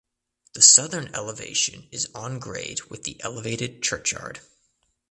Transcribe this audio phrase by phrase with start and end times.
[0.53, 4.39] The southern elevation is on grade with the elevated churchyard.